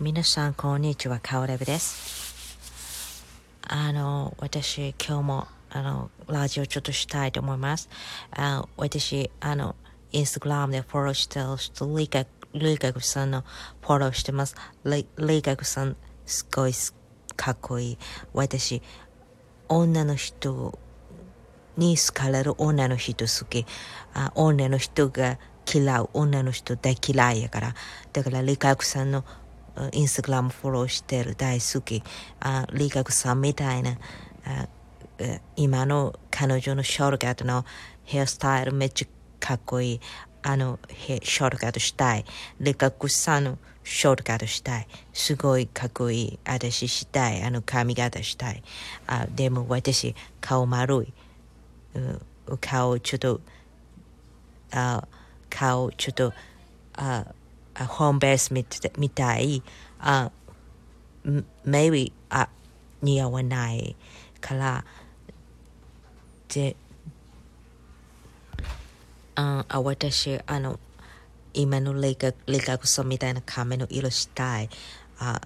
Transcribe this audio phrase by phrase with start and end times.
[0.00, 1.18] 皆さん、こんにちは。
[1.18, 2.56] かおれぶです。
[3.66, 7.88] あの、私、今日も、あの、ラジオちょっとしたいと思います。
[8.30, 9.74] あ私、あの、
[10.12, 13.42] インスタグラムでフォローしてる人、リカ、リカクさんの
[13.80, 14.54] フォローしてます。
[14.84, 16.72] リリカクさん、すごい
[17.34, 17.98] かっこいい。
[18.34, 18.80] 私、
[19.68, 20.78] 女の人
[21.76, 23.66] に好かれる女の人好き。
[24.14, 27.74] あ女の人が嫌う女の人大嫌いやから。
[28.12, 29.24] だから、リカクさんの
[29.92, 32.02] インスタグラムフォローしてる大好き。
[32.40, 33.98] あリカクさんみたいな、
[34.44, 34.68] あ
[35.56, 37.64] 今の彼女のショートカットの
[38.04, 39.08] ヘアスタイルめっちゃ
[39.40, 40.00] かっこいい。
[40.42, 42.24] あの、ヘショートカットしたい。
[42.60, 44.86] リカクさんのショートカットしたい。
[45.12, 46.38] すごいかっこいい。
[46.44, 47.42] 私したい。
[47.42, 48.62] あの髪型したい。
[49.06, 51.12] あでも私、顔丸い。
[52.48, 53.40] う顔ちょっと、
[54.72, 55.06] あ
[55.50, 56.32] 顔ちょっと、
[56.94, 57.26] あ
[57.86, 59.62] ホームベースみたみたい。
[60.00, 60.30] あ
[61.24, 62.48] m- maybe あ
[63.02, 63.96] 似合わない
[64.40, 64.84] から、
[66.48, 66.76] で、
[69.34, 70.78] ああ私、あの、
[71.54, 74.68] 今のレイカレイカクソみたいな髪の色したい。
[75.18, 75.40] あ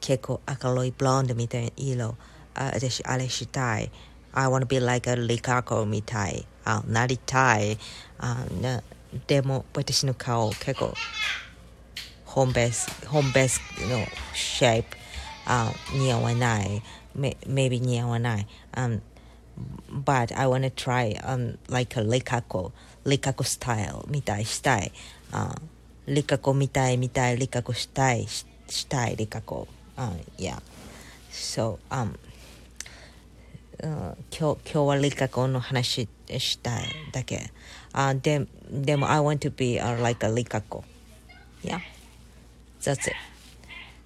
[0.00, 2.16] 結構明るいブロンドみたいな色。
[2.54, 3.90] あ私、あれしたい。
[4.32, 6.46] I wanna be like a リカコみたい。
[6.64, 7.78] あなりたい。
[8.18, 8.82] あな
[9.26, 10.94] でも、私の顔結構、
[12.24, 14.96] ホームベース、ホームベースのシェイプ、
[15.46, 16.82] あ似合わない。
[17.16, 18.46] May- maybe 似合わない。
[18.72, 19.00] Um,
[20.04, 22.72] but I wanna try um, like a リカコ、
[23.04, 24.92] リカコスタイルみたいしたい。
[25.30, 25.54] あ
[26.06, 29.68] リカコみたいみたい、リカコしたい、ししたい、リカコ。
[29.96, 30.58] あ yeah.
[31.30, 32.14] So, um,
[33.83, 37.51] うん今日今日はリカコの話したいだけ。
[37.93, 40.83] あででも、I want to be、uh, like a リカコ。
[41.63, 41.79] Yeah.
[42.81, 43.15] That's it.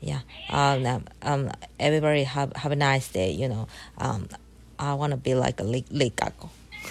[0.00, 0.20] Yeah.
[0.48, 3.68] Um, um, everybody have, have a nice day, you know.
[3.98, 4.28] Um,
[4.78, 6.48] I want to be like a li- Likako.